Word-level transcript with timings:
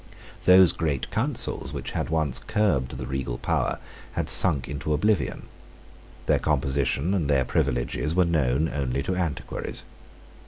Those 0.45 0.71
great 0.71 1.11
councils 1.11 1.73
which 1.73 1.91
had 1.91 2.09
once 2.09 2.39
curbed 2.39 2.97
the 2.97 3.05
regal 3.05 3.37
power 3.37 3.77
had 4.13 4.31
sunk 4.31 4.67
into 4.67 4.93
oblivion. 4.95 5.43
Their 6.25 6.39
composition 6.39 7.13
and 7.13 7.29
their 7.29 7.45
privileges 7.45 8.15
were 8.15 8.25
known 8.25 8.67
only 8.67 9.03
to 9.03 9.15
antiquaries. 9.15 9.83